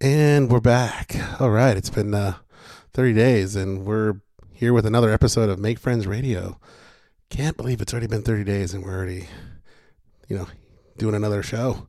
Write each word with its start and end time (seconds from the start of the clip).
And 0.00 0.48
we're 0.48 0.60
back. 0.60 1.16
All 1.40 1.50
right. 1.50 1.76
It's 1.76 1.90
been 1.90 2.14
uh, 2.14 2.34
30 2.92 3.14
days, 3.14 3.56
and 3.56 3.84
we're 3.84 4.20
here 4.52 4.72
with 4.72 4.86
another 4.86 5.10
episode 5.10 5.50
of 5.50 5.58
Make 5.58 5.80
Friends 5.80 6.06
Radio. 6.06 6.60
Can't 7.30 7.56
believe 7.56 7.80
it's 7.80 7.92
already 7.92 8.06
been 8.06 8.22
30 8.22 8.44
days, 8.44 8.72
and 8.72 8.84
we're 8.84 8.96
already, 8.96 9.26
you 10.28 10.36
know, 10.36 10.46
doing 10.98 11.16
another 11.16 11.42
show. 11.42 11.88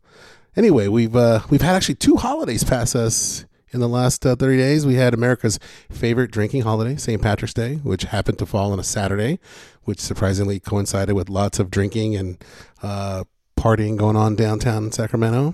Anyway, 0.55 0.87
we've 0.87 1.15
uh, 1.15 1.41
we've 1.51 1.61
had 1.61 1.75
actually 1.75 1.95
two 1.95 2.15
holidays 2.15 2.63
pass 2.63 2.95
us 2.95 3.45
in 3.69 3.79
the 3.79 3.87
last 3.87 4.25
uh, 4.25 4.35
30 4.35 4.57
days. 4.57 4.87
We 4.87 4.95
had 4.95 5.13
America's 5.13 5.59
favorite 5.91 6.31
drinking 6.31 6.63
holiday, 6.63 6.95
St. 6.95 7.21
Patrick's 7.21 7.53
Day, 7.53 7.75
which 7.75 8.05
happened 8.05 8.39
to 8.39 8.47
fall 8.47 8.71
on 8.71 8.79
a 8.79 8.83
Saturday, 8.83 9.37
which 9.83 9.99
surprisingly 9.99 10.59
coincided 10.59 11.13
with 11.13 11.29
lots 11.29 11.59
of 11.59 11.69
drinking 11.69 12.15
and 12.15 12.43
uh, 12.81 13.25
partying 13.55 13.97
going 13.97 14.15
on 14.15 14.35
downtown 14.35 14.91
Sacramento. 14.91 15.53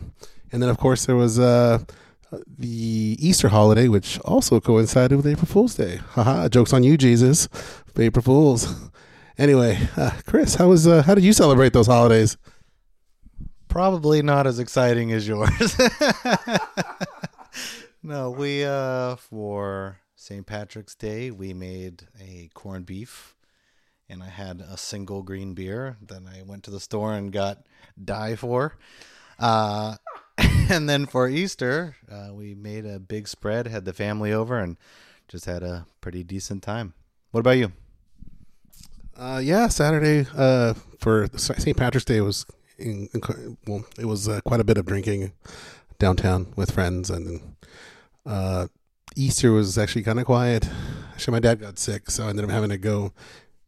And 0.53 0.63
then, 0.63 0.69
of 0.69 0.77
course, 0.77 1.05
there 1.05 1.17
was 1.17 1.37
uh, 1.37 1.79
the 2.31 3.17
Easter 3.19 3.49
holiday, 3.49 3.87
which 3.87 4.19
also 4.21 4.59
coincided 4.59 5.15
with 5.15 5.27
April 5.27 5.47
Fool's 5.47 5.75
Day. 5.75 5.97
Haha, 6.11 6.49
jokes 6.49 6.73
on 6.73 6.83
you, 6.83 6.97
Jesus. 6.97 7.47
April 7.97 8.23
Fools. 8.23 8.89
Anyway, 9.37 9.77
uh, 9.97 10.11
Chris, 10.25 10.55
how 10.55 10.69
was 10.69 10.87
uh, 10.87 11.01
how 11.03 11.13
did 11.13 11.25
you 11.25 11.33
celebrate 11.33 11.73
those 11.73 11.87
holidays? 11.87 12.37
Probably 13.67 14.21
not 14.21 14.47
as 14.47 14.59
exciting 14.59 15.11
as 15.11 15.27
yours. 15.27 15.77
no, 18.03 18.31
we 18.31 18.63
uh 18.63 19.17
for 19.17 19.99
St. 20.15 20.45
Patrick's 20.45 20.95
Day 20.95 21.31
we 21.31 21.53
made 21.53 22.07
a 22.17 22.49
corned 22.53 22.85
beef 22.85 23.35
and 24.07 24.23
I 24.23 24.29
had 24.29 24.61
a 24.61 24.77
single 24.77 25.21
green 25.21 25.53
beer. 25.53 25.97
Then 26.01 26.29
I 26.33 26.43
went 26.43 26.63
to 26.63 26.71
the 26.71 26.79
store 26.79 27.13
and 27.13 27.29
got 27.29 27.65
die 28.01 28.37
for. 28.37 28.77
Uh 29.37 29.97
and 30.69 30.89
then 30.89 31.05
for 31.05 31.27
Easter, 31.27 31.95
uh, 32.11 32.33
we 32.33 32.55
made 32.55 32.85
a 32.85 32.99
big 32.99 33.27
spread, 33.27 33.67
had 33.67 33.85
the 33.85 33.93
family 33.93 34.33
over, 34.33 34.59
and 34.59 34.77
just 35.27 35.45
had 35.45 35.63
a 35.63 35.85
pretty 36.01 36.23
decent 36.23 36.63
time. 36.63 36.93
What 37.31 37.39
about 37.39 37.57
you? 37.57 37.71
Uh, 39.17 39.39
yeah, 39.43 39.67
Saturday 39.67 40.27
uh, 40.35 40.73
for 40.99 41.27
St. 41.35 41.77
Patrick's 41.77 42.05
Day 42.05 42.19
was 42.19 42.45
in, 42.77 43.07
in, 43.13 43.57
well, 43.65 43.85
it 43.97 44.05
was 44.05 44.27
uh, 44.27 44.41
quite 44.41 44.59
a 44.59 44.65
bit 44.65 44.77
of 44.77 44.85
drinking 44.85 45.31
downtown 45.99 46.51
with 46.57 46.71
friends, 46.71 47.09
and 47.09 47.55
uh, 48.25 48.67
Easter 49.15 49.51
was 49.51 49.77
actually 49.77 50.03
kind 50.03 50.19
of 50.19 50.25
quiet. 50.25 50.67
Actually, 51.13 51.31
my 51.31 51.39
dad 51.39 51.61
got 51.61 51.79
sick, 51.79 52.11
so 52.11 52.25
I 52.25 52.29
ended 52.29 52.45
up 52.45 52.51
having 52.51 52.69
to 52.71 52.77
go 52.77 53.13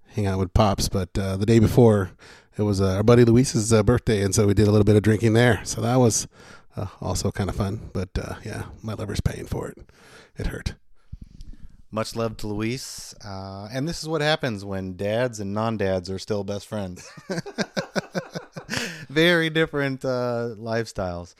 hang 0.07 0.25
out 0.25 0.39
with 0.39 0.53
pops. 0.53 0.89
But 0.89 1.17
uh, 1.17 1.37
the 1.37 1.45
day 1.45 1.59
before, 1.59 2.11
it 2.57 2.63
was 2.63 2.81
uh, 2.81 2.95
our 2.95 3.03
buddy 3.03 3.23
Luis's 3.23 3.71
uh, 3.71 3.83
birthday, 3.83 4.21
and 4.23 4.33
so 4.33 4.47
we 4.47 4.53
did 4.53 4.67
a 4.67 4.71
little 4.71 4.85
bit 4.85 4.95
of 4.95 5.03
drinking 5.03 5.33
there. 5.33 5.61
So 5.63 5.81
that 5.81 5.97
was 5.97 6.27
uh, 6.75 6.87
also 7.01 7.31
kind 7.31 7.49
of 7.49 7.55
fun. 7.55 7.89
But 7.93 8.09
uh, 8.17 8.35
yeah, 8.43 8.63
my 8.81 8.93
liver's 8.93 9.21
paying 9.21 9.45
for 9.45 9.69
it. 9.69 9.77
It 10.37 10.47
hurt. 10.47 10.75
Much 11.91 12.15
love 12.15 12.37
to 12.37 12.47
Luis. 12.47 13.15
Uh, 13.23 13.69
and 13.71 13.87
this 13.87 14.01
is 14.01 14.09
what 14.09 14.21
happens 14.21 14.65
when 14.65 14.97
dads 14.97 15.39
and 15.39 15.53
non 15.53 15.77
dads 15.77 16.09
are 16.09 16.19
still 16.19 16.43
best 16.43 16.67
friends. 16.67 17.09
Very 19.09 19.49
different 19.49 20.03
uh, 20.03 20.49
lifestyles. 20.57 21.33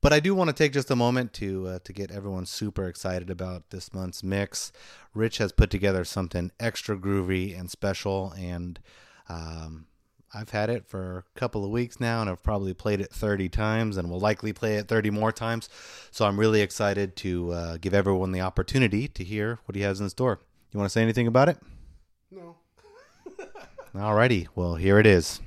But 0.00 0.12
I 0.12 0.20
do 0.20 0.32
want 0.34 0.48
to 0.48 0.54
take 0.54 0.72
just 0.72 0.92
a 0.92 0.96
moment 0.96 1.32
to 1.34 1.66
uh, 1.66 1.78
to 1.82 1.92
get 1.92 2.12
everyone 2.12 2.46
super 2.46 2.86
excited 2.86 3.30
about 3.30 3.70
this 3.70 3.92
month's 3.92 4.22
mix. 4.22 4.70
Rich 5.12 5.38
has 5.38 5.50
put 5.50 5.70
together 5.70 6.04
something 6.04 6.52
extra 6.60 6.96
groovy 6.96 7.58
and 7.58 7.68
special, 7.68 8.32
and 8.38 8.78
um, 9.28 9.87
I've 10.34 10.50
had 10.50 10.68
it 10.68 10.86
for 10.86 11.24
a 11.34 11.38
couple 11.38 11.64
of 11.64 11.70
weeks 11.70 12.00
now, 12.00 12.20
and 12.20 12.28
I've 12.28 12.42
probably 12.42 12.74
played 12.74 13.00
it 13.00 13.12
30 13.12 13.48
times, 13.48 13.96
and 13.96 14.10
will 14.10 14.20
likely 14.20 14.52
play 14.52 14.76
it 14.76 14.86
30 14.86 15.10
more 15.10 15.32
times. 15.32 15.68
So 16.10 16.26
I'm 16.26 16.38
really 16.38 16.60
excited 16.60 17.16
to 17.16 17.52
uh, 17.52 17.76
give 17.80 17.94
everyone 17.94 18.32
the 18.32 18.42
opportunity 18.42 19.08
to 19.08 19.24
hear 19.24 19.58
what 19.64 19.74
he 19.74 19.82
has 19.82 20.00
in 20.00 20.10
store. 20.10 20.40
You 20.70 20.78
want 20.78 20.88
to 20.88 20.92
say 20.92 21.02
anything 21.02 21.26
about 21.26 21.48
it? 21.48 21.58
No. 22.30 22.56
Alrighty, 23.94 24.48
well 24.54 24.74
here 24.74 24.98
it 24.98 25.06
is. 25.06 25.40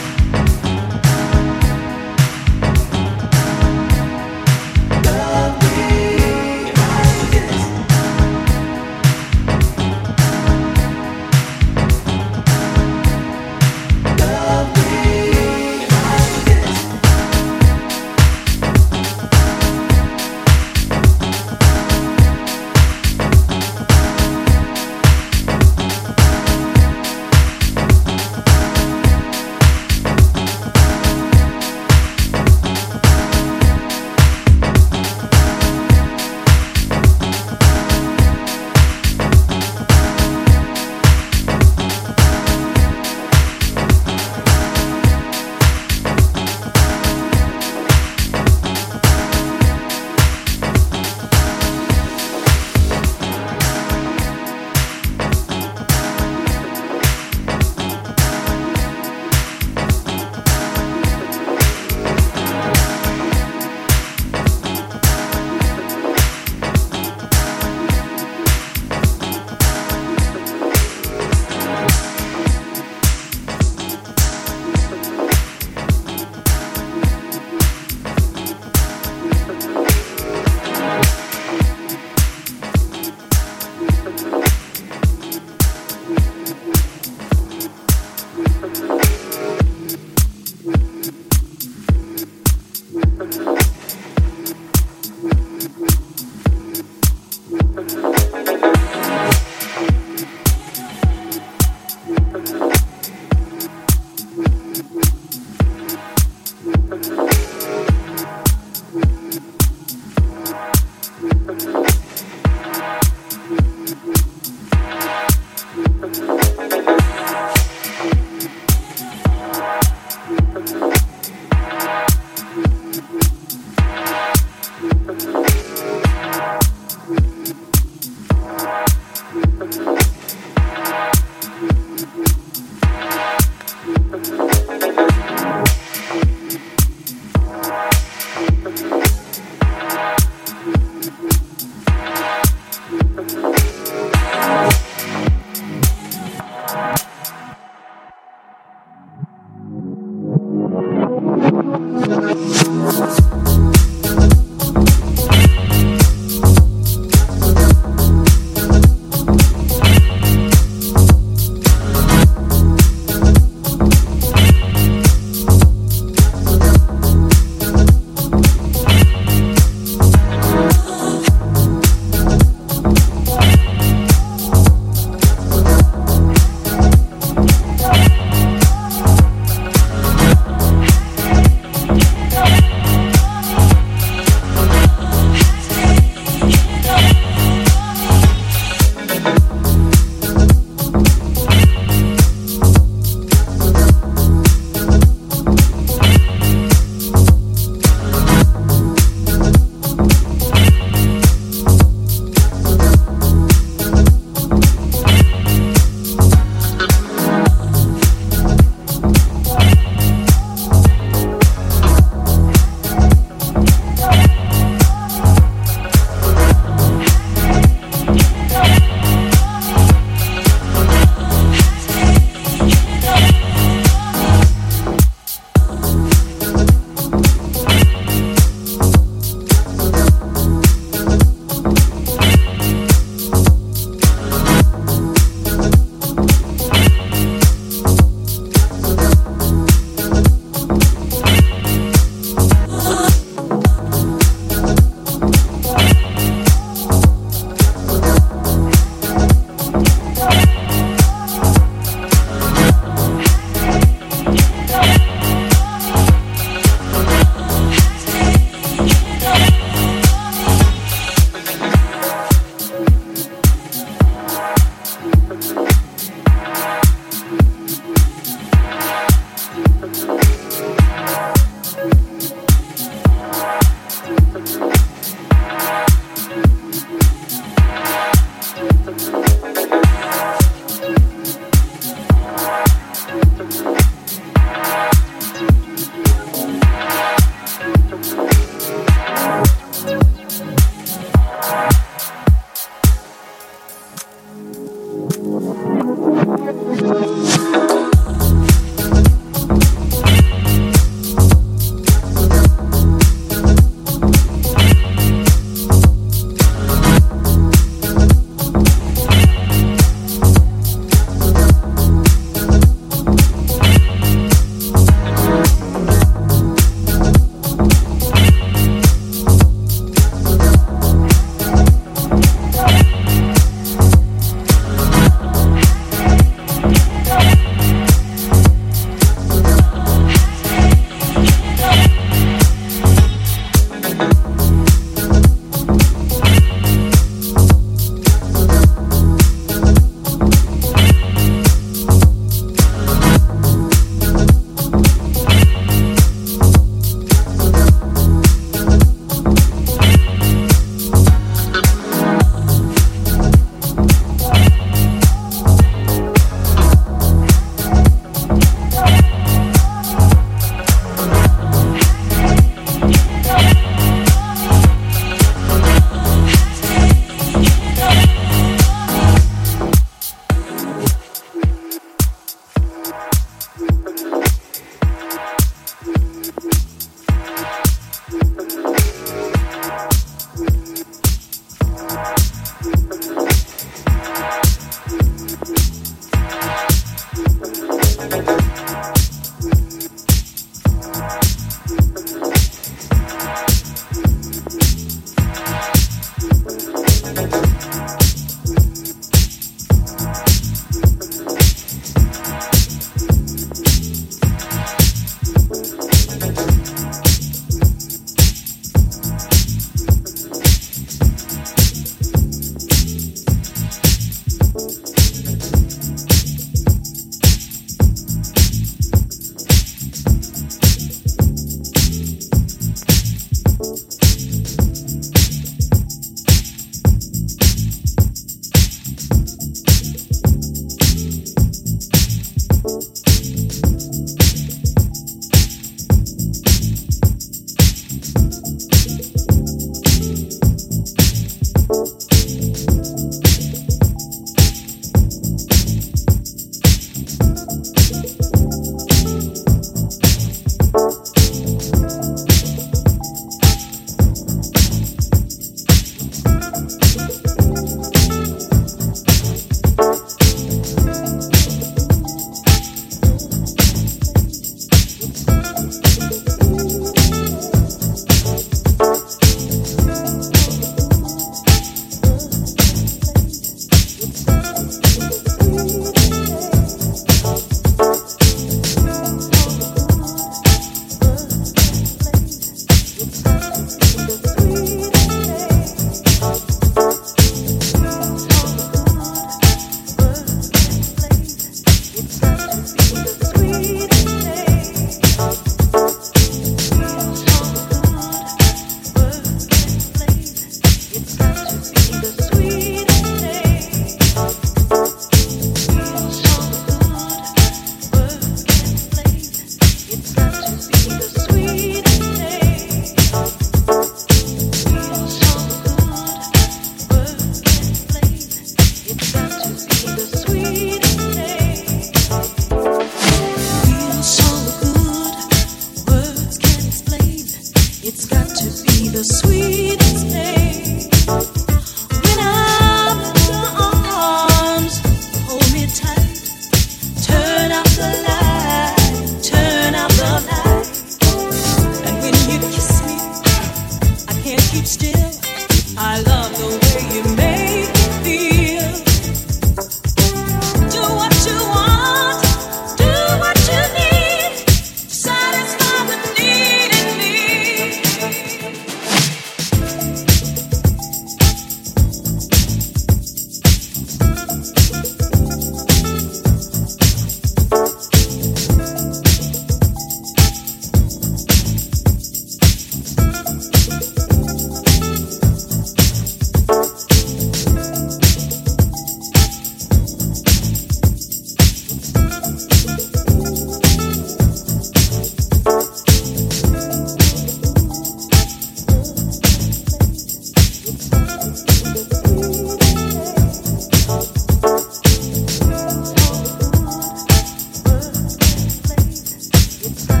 It's 599.63 600.00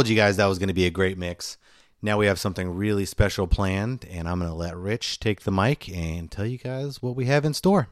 told 0.00 0.08
you 0.08 0.16
guys 0.16 0.38
that 0.38 0.46
was 0.46 0.58
going 0.58 0.68
to 0.68 0.72
be 0.72 0.86
a 0.86 0.90
great 0.90 1.18
mix. 1.18 1.58
Now 2.00 2.16
we 2.16 2.24
have 2.24 2.38
something 2.38 2.74
really 2.74 3.04
special 3.04 3.46
planned, 3.46 4.06
and 4.10 4.26
I'm 4.26 4.38
going 4.38 4.50
to 4.50 4.56
let 4.56 4.74
Rich 4.74 5.20
take 5.20 5.42
the 5.42 5.50
mic 5.50 5.90
and 5.90 6.30
tell 6.30 6.46
you 6.46 6.56
guys 6.56 7.02
what 7.02 7.14
we 7.14 7.26
have 7.26 7.44
in 7.44 7.52
store. 7.52 7.88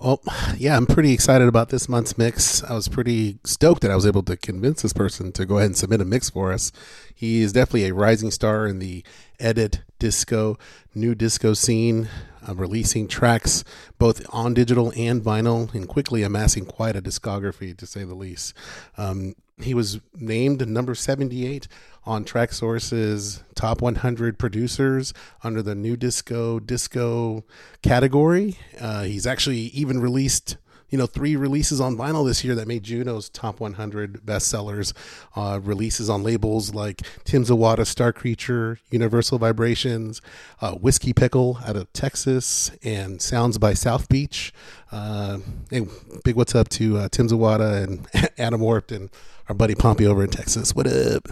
Well, 0.00 0.22
yeah, 0.56 0.74
I'm 0.74 0.86
pretty 0.86 1.12
excited 1.12 1.48
about 1.48 1.68
this 1.68 1.86
month's 1.86 2.16
mix. 2.16 2.64
I 2.64 2.72
was 2.72 2.88
pretty 2.88 3.40
stoked 3.44 3.82
that 3.82 3.90
I 3.90 3.94
was 3.94 4.06
able 4.06 4.22
to 4.22 4.38
convince 4.38 4.80
this 4.80 4.94
person 4.94 5.32
to 5.32 5.44
go 5.44 5.58
ahead 5.58 5.66
and 5.66 5.76
submit 5.76 6.00
a 6.00 6.06
mix 6.06 6.30
for 6.30 6.50
us. 6.50 6.72
He 7.14 7.42
is 7.42 7.52
definitely 7.52 7.86
a 7.90 7.92
rising 7.92 8.30
star 8.30 8.66
in 8.66 8.78
the 8.78 9.04
edit 9.38 9.82
disco, 9.98 10.56
new 10.94 11.14
disco 11.14 11.52
scene, 11.52 12.08
uh, 12.48 12.54
releasing 12.54 13.06
tracks 13.06 13.64
both 13.98 14.24
on 14.32 14.54
digital 14.54 14.94
and 14.96 15.22
vinyl, 15.22 15.74
and 15.74 15.86
quickly 15.86 16.22
amassing 16.22 16.64
quite 16.64 16.96
a 16.96 17.02
discography, 17.02 17.76
to 17.76 17.86
say 17.86 18.02
the 18.02 18.14
least. 18.14 18.54
Um, 18.96 19.34
he 19.60 19.74
was 19.74 20.00
named 20.14 20.66
number 20.68 20.94
78 20.94 21.68
on 22.04 22.24
Traxsource's 22.24 23.42
top 23.54 23.82
100 23.82 24.38
producers 24.38 25.12
under 25.42 25.62
the 25.62 25.74
new 25.74 25.96
disco 25.96 26.58
disco 26.58 27.44
category. 27.82 28.56
Uh, 28.80 29.02
he's 29.02 29.26
actually 29.26 29.58
even 29.58 30.00
released 30.00 30.56
you 30.90 30.96
know 30.96 31.06
three 31.06 31.36
releases 31.36 31.80
on 31.80 31.96
vinyl 31.96 32.26
this 32.26 32.44
year 32.44 32.54
that 32.54 32.66
made 32.66 32.82
Juno's 32.82 33.28
top 33.28 33.60
100 33.60 34.24
bestsellers. 34.24 34.92
Uh, 35.36 35.60
releases 35.62 36.08
on 36.08 36.22
labels 36.22 36.74
like 36.74 37.02
Tim 37.24 37.44
Zawada, 37.44 37.86
Star 37.86 38.12
Creature, 38.12 38.78
Universal 38.90 39.38
Vibrations, 39.38 40.22
uh, 40.60 40.72
Whiskey 40.72 41.12
Pickle 41.12 41.58
out 41.66 41.76
of 41.76 41.92
Texas, 41.92 42.70
and 42.82 43.20
Sounds 43.20 43.58
by 43.58 43.74
South 43.74 44.08
Beach. 44.08 44.52
Uh, 44.90 45.38
and 45.70 45.90
big 46.24 46.36
what's 46.36 46.54
up 46.54 46.68
to 46.70 46.96
uh, 46.96 47.08
Tim 47.10 47.28
Zawada 47.28 47.84
and 47.84 48.30
Adam 48.38 48.60
Warped 48.60 48.92
and 48.92 49.10
our 49.48 49.54
buddy 49.54 49.74
Pompey 49.74 50.06
over 50.06 50.22
in 50.22 50.30
Texas. 50.30 50.74
What 50.74 50.86
up? 50.86 51.28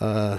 Uh, 0.00 0.38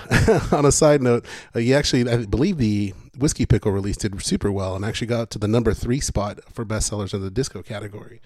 on 0.51 0.65
a 0.65 0.71
side 0.71 1.01
note, 1.01 1.25
uh, 1.55 1.59
he 1.59 1.73
actually, 1.73 2.09
I 2.09 2.25
believe 2.25 2.57
the 2.57 2.93
Whiskey 3.17 3.45
Pickle 3.45 3.71
release 3.71 3.95
did 3.95 4.21
super 4.21 4.51
well 4.51 4.75
and 4.75 4.83
actually 4.83 5.07
got 5.07 5.29
to 5.31 5.39
the 5.39 5.47
number 5.47 5.73
three 5.73 6.01
spot 6.01 6.39
for 6.51 6.65
bestsellers 6.65 7.13
in 7.13 7.21
the 7.21 7.31
disco 7.31 7.61
category. 7.61 8.21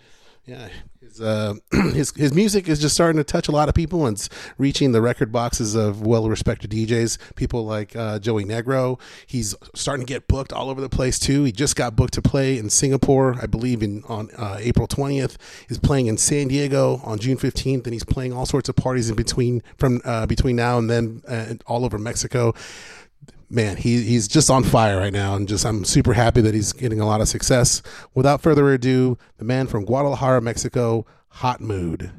Yeah, 0.47 0.69
his, 1.01 1.19
uh, 1.19 1.55
his 1.93 2.13
his 2.15 2.33
music 2.33 2.69
is 2.69 2.79
just 2.79 2.95
starting 2.95 3.17
to 3.17 3.25
touch 3.25 3.49
a 3.49 3.51
lot 3.51 3.67
of 3.67 3.75
people 3.75 4.05
and 4.05 4.15
it's 4.15 4.29
reaching 4.57 4.93
the 4.93 5.01
record 5.01 5.29
boxes 5.29 5.75
of 5.75 6.05
well-respected 6.05 6.71
DJs. 6.71 7.35
People 7.35 7.65
like 7.65 7.97
uh, 7.97 8.19
Joey 8.19 8.45
Negro. 8.45 8.97
He's 9.25 9.55
starting 9.75 10.05
to 10.05 10.09
get 10.13 10.29
booked 10.29 10.53
all 10.53 10.69
over 10.69 10.79
the 10.79 10.87
place 10.87 11.19
too. 11.19 11.43
He 11.43 11.51
just 11.51 11.75
got 11.75 11.97
booked 11.97 12.13
to 12.13 12.21
play 12.21 12.57
in 12.57 12.69
Singapore, 12.69 13.35
I 13.41 13.45
believe, 13.45 13.83
in 13.83 14.05
on 14.07 14.29
uh, 14.37 14.55
April 14.61 14.87
twentieth. 14.87 15.37
He's 15.67 15.79
playing 15.79 16.07
in 16.07 16.15
San 16.15 16.47
Diego 16.47 17.01
on 17.03 17.19
June 17.19 17.35
fifteenth, 17.35 17.85
and 17.85 17.93
he's 17.93 18.05
playing 18.05 18.31
all 18.31 18.45
sorts 18.45 18.69
of 18.69 18.77
parties 18.77 19.09
in 19.09 19.17
between 19.17 19.61
from 19.77 19.99
uh, 20.05 20.27
between 20.27 20.55
now 20.55 20.77
and 20.77 20.89
then 20.89 21.23
uh, 21.27 21.55
all 21.65 21.83
over 21.83 21.99
Mexico 21.99 22.53
man, 23.49 23.77
he, 23.77 24.03
he's 24.03 24.27
just 24.27 24.49
on 24.49 24.63
fire 24.63 24.97
right 24.97 25.13
now, 25.13 25.35
and 25.35 25.47
just 25.47 25.65
I'm 25.65 25.85
super 25.85 26.13
happy 26.13 26.41
that 26.41 26.53
he's 26.53 26.73
getting 26.73 26.99
a 26.99 27.05
lot 27.05 27.21
of 27.21 27.27
success. 27.27 27.81
Without 28.13 28.41
further 28.41 28.71
ado, 28.73 29.17
the 29.37 29.45
man 29.45 29.67
from 29.67 29.85
Guadalajara, 29.85 30.41
Mexico, 30.41 31.05
Hot 31.29 31.61
Mood. 31.61 32.11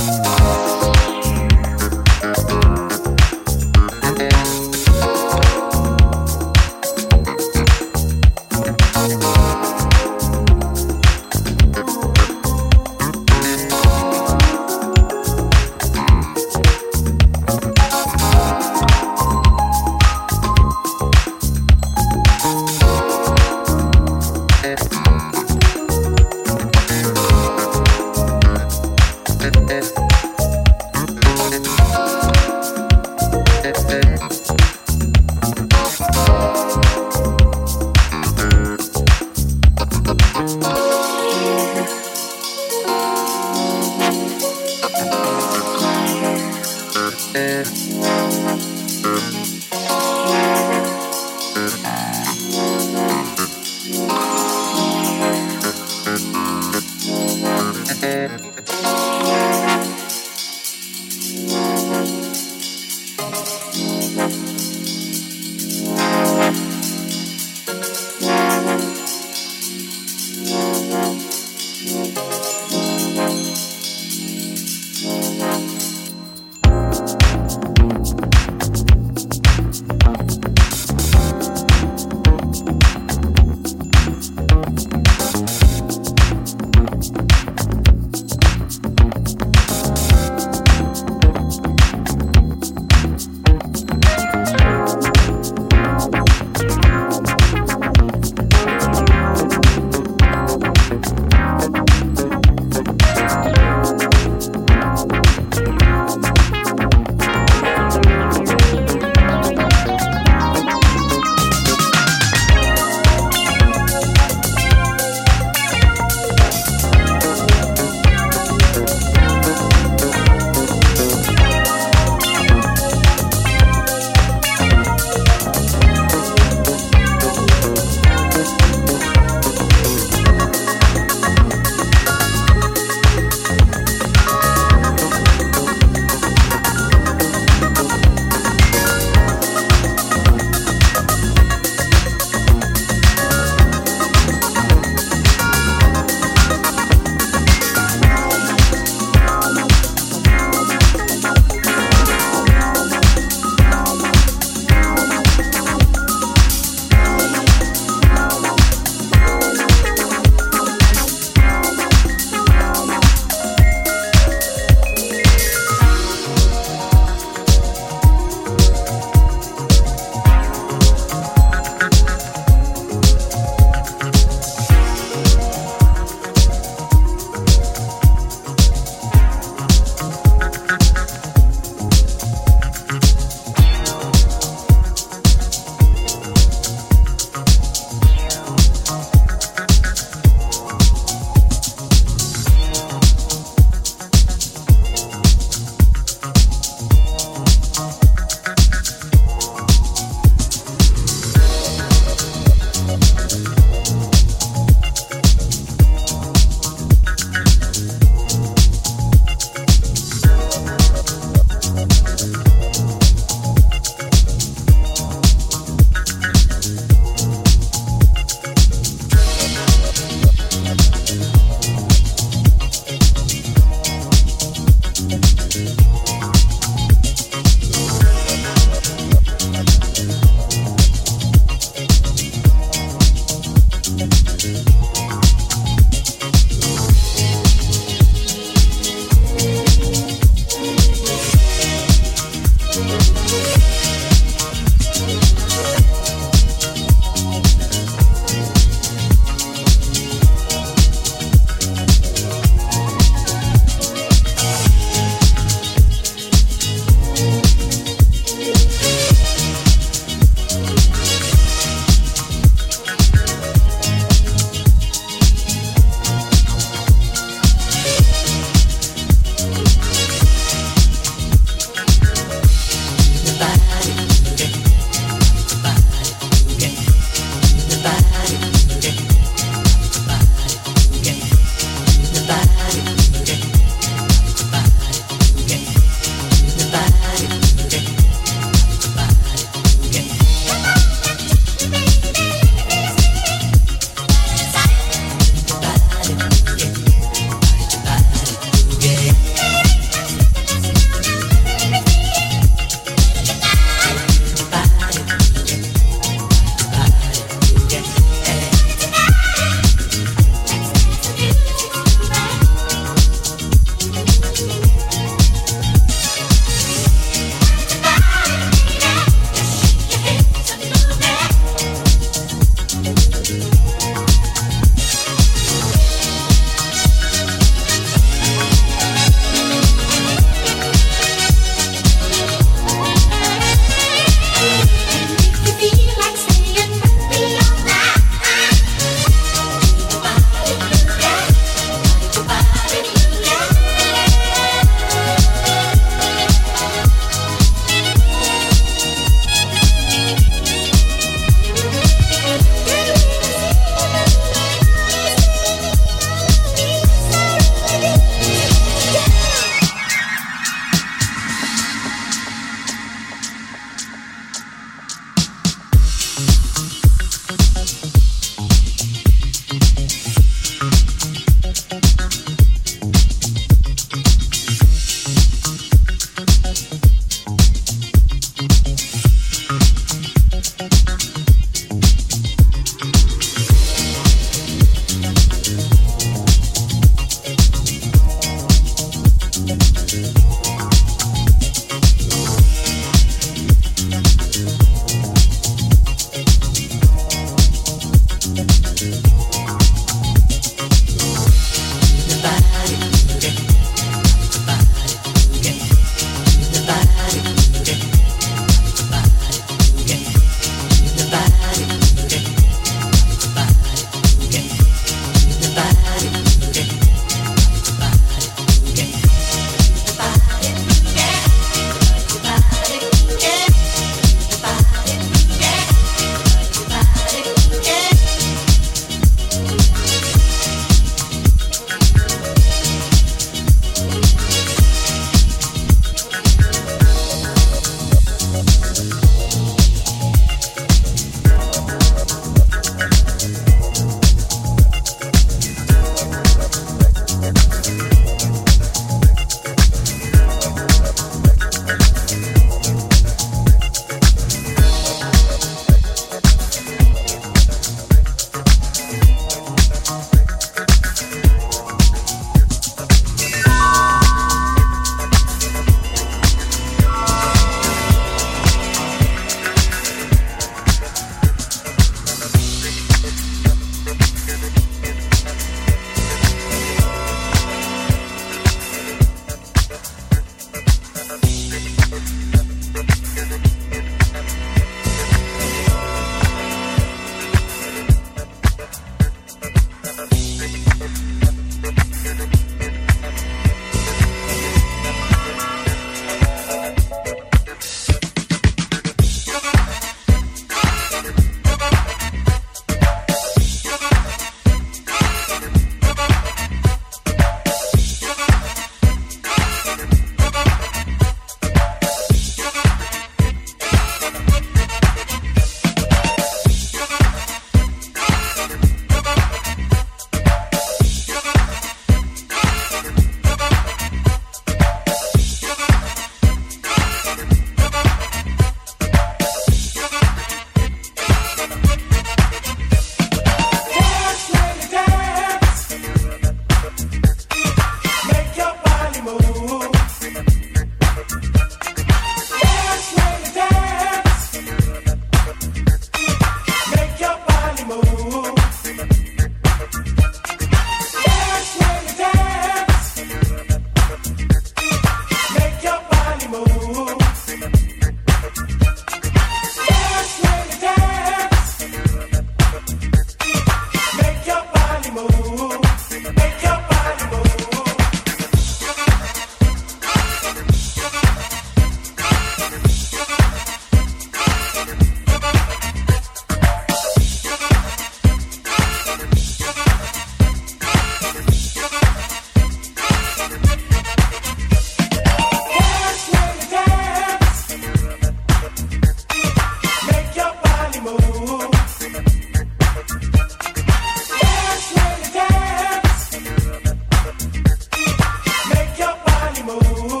move. 599.43 600.00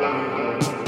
Thank 0.00 0.87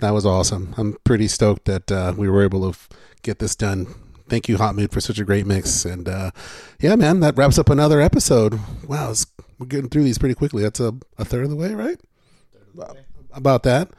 that 0.00 0.10
was 0.10 0.26
awesome. 0.26 0.74
I'm 0.76 0.96
pretty 1.04 1.28
stoked 1.28 1.66
that 1.66 1.90
uh, 1.90 2.14
we 2.16 2.28
were 2.28 2.42
able 2.42 2.72
to 2.72 2.78
get 3.22 3.38
this 3.38 3.54
done. 3.54 3.94
Thank 4.28 4.48
you, 4.48 4.56
Hot 4.56 4.74
Mood, 4.74 4.92
for 4.92 5.00
such 5.00 5.18
a 5.18 5.24
great 5.24 5.46
mix. 5.46 5.84
And 5.84 6.08
uh, 6.08 6.30
yeah, 6.80 6.96
man, 6.96 7.20
that 7.20 7.36
wraps 7.36 7.58
up 7.58 7.68
another 7.68 8.00
episode. 8.00 8.58
Wow, 8.86 9.12
we're 9.58 9.66
getting 9.66 9.90
through 9.90 10.04
these 10.04 10.18
pretty 10.18 10.34
quickly. 10.34 10.62
That's 10.62 10.80
a, 10.80 10.94
a 11.18 11.24
third 11.24 11.44
of 11.44 11.50
the 11.50 11.56
way, 11.56 11.74
right? 11.74 12.00
About 13.32 13.62
that. 13.64 13.90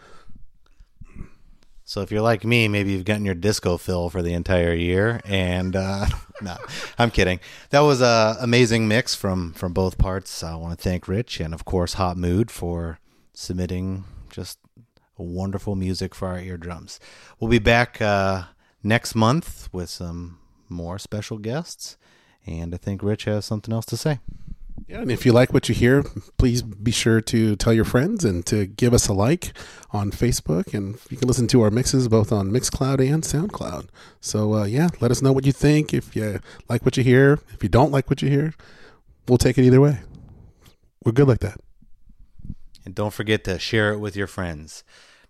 So 1.84 2.02
if 2.02 2.10
you're 2.10 2.22
like 2.22 2.46
me, 2.46 2.70
maybe 2.70 2.94
you've 2.94 3.04
gotten 3.04 3.26
your 3.26 3.36
disco 3.36 3.76
fill 3.76 4.10
for 4.10 4.22
the 4.22 4.34
entire 4.34 4.74
year. 4.74 5.20
And 5.26 5.76
uh, 5.76 6.06
no, 6.42 6.56
I'm 6.98 7.12
kidding. 7.12 7.42
That 7.72 7.82
was 7.82 8.02
a 8.02 8.38
amazing 8.40 8.88
mix 8.88 9.14
from 9.14 9.52
from 9.54 9.74
both 9.74 9.98
parts. 9.98 10.42
I 10.42 10.56
want 10.56 10.78
to 10.78 10.82
thank 10.82 11.10
Rich 11.10 11.42
and 11.42 11.54
of 11.54 11.66
course 11.66 11.96
Hot 11.96 12.16
Mood 12.16 12.50
for 12.50 13.00
submitting 13.34 14.06
just 14.30 14.58
wonderful 15.22 15.76
music 15.76 16.16
for 16.16 16.28
our 16.28 16.40
eardrums. 16.40 17.00
We'll 17.40 17.52
be 17.52 17.60
back 17.60 18.02
uh, 18.02 18.44
next 18.84 19.16
month 19.16 19.70
with 19.72 19.90
some 19.90 20.40
more 20.70 21.00
special 21.00 21.38
guests. 21.38 21.98
And 22.46 22.74
I 22.74 22.78
think 22.78 23.04
Rich 23.04 23.26
has 23.26 23.46
something 23.46 23.74
else 23.74 23.86
to 23.88 23.98
say. 23.98 24.20
Yeah, 24.88 25.02
and 25.02 25.12
if 25.12 25.26
you 25.26 25.32
like 25.32 25.54
what 25.54 25.70
you 25.70 25.76
hear, 25.76 26.04
please 26.38 26.62
be 26.62 26.92
sure 26.92 27.22
to 27.22 27.56
tell 27.56 27.72
your 27.72 27.86
friends 27.86 28.26
and 28.26 28.46
to 28.48 28.66
give 28.66 28.94
us 28.94 29.08
a 29.08 29.14
like 29.14 29.54
on 29.92 30.12
Facebook. 30.12 30.74
And 30.74 30.98
you 31.10 31.18
can 31.18 31.28
listen 31.28 31.48
to 31.48 31.62
our 31.62 31.70
mixes 31.70 32.08
both 32.08 32.32
on 32.32 32.52
Mixcloud 32.52 33.00
and 33.00 33.24
SoundCloud. 33.24 33.88
So, 34.20 34.56
uh, 34.56 34.66
yeah, 34.66 34.90
let 35.00 35.12
us 35.12 35.22
know 35.22 35.32
what 35.32 35.46
you 35.46 35.52
think. 35.52 35.94
If 35.94 36.16
you 36.16 36.40
like 36.68 36.84
what 36.84 36.98
you 36.98 37.04
hear, 37.04 37.40
if 37.54 37.62
you 37.62 37.70
don't 37.70 37.92
like 37.92 38.10
what 38.10 38.22
you 38.22 38.30
hear, 38.30 38.54
we'll 39.28 39.38
take 39.38 39.58
it 39.58 39.66
either 39.66 39.82
way. 39.82 40.00
We're 41.06 41.12
good 41.12 41.28
like 41.28 41.40
that. 41.40 41.60
And 42.84 42.96
don't 42.96 43.14
forget 43.14 43.44
to 43.46 43.60
share 43.60 43.94
it 43.94 44.00
with 44.00 44.16
your 44.16 44.28
friends. 44.28 44.84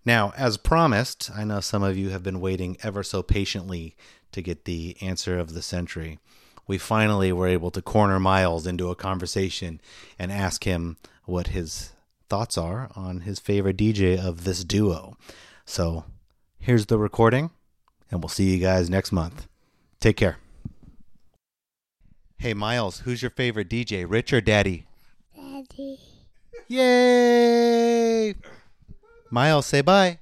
Now, 0.04 0.32
as 0.36 0.56
promised, 0.56 1.30
I 1.34 1.44
know 1.44 1.60
some 1.60 1.82
of 1.82 1.96
you 1.96 2.10
have 2.10 2.22
been 2.22 2.40
waiting 2.40 2.76
ever 2.82 3.02
so 3.02 3.22
patiently 3.22 3.94
to 4.32 4.42
get 4.42 4.64
the 4.64 4.96
answer 5.00 5.38
of 5.38 5.54
the 5.54 5.62
century. 5.62 6.18
We 6.66 6.78
finally 6.78 7.32
were 7.32 7.46
able 7.46 7.70
to 7.72 7.82
corner 7.82 8.18
Miles 8.18 8.66
into 8.66 8.90
a 8.90 8.96
conversation 8.96 9.80
and 10.18 10.32
ask 10.32 10.64
him 10.64 10.96
what 11.24 11.48
his 11.48 11.92
thoughts 12.28 12.56
are 12.58 12.90
on 12.96 13.20
his 13.20 13.38
favorite 13.38 13.76
DJ 13.76 14.18
of 14.18 14.44
this 14.44 14.64
duo. 14.64 15.16
So, 15.64 16.04
here's 16.58 16.86
the 16.86 16.98
recording, 16.98 17.50
and 18.10 18.22
we'll 18.22 18.28
see 18.28 18.52
you 18.52 18.58
guys 18.58 18.90
next 18.90 19.12
month. 19.12 19.46
Take 20.00 20.16
care. 20.16 20.38
Hey, 22.38 22.54
Miles, 22.54 23.00
who's 23.00 23.22
your 23.22 23.30
favorite 23.30 23.68
DJ, 23.68 24.04
Rich 24.08 24.32
or 24.32 24.40
Daddy? 24.40 24.86
Daddy. 25.36 25.98
Yay! 26.68 28.34
Miles, 29.32 29.64
say 29.64 29.80
bye. 29.80 30.18